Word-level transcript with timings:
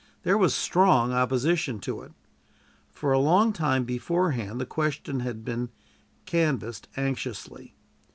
There 0.23 0.35
was 0.35 0.55
strong 0.55 1.13
opposition 1.13 1.79
to 1.81 2.01
it. 2.01 2.11
For 2.89 3.11
a 3.13 3.19
long 3.19 3.53
time 3.53 3.83
beforehand 3.83 4.59
the 4.59 4.65
question 4.65 5.19
had 5.19 5.45
been 5.45 5.69
canvassed 6.25 6.87
anxiously. 6.97 7.75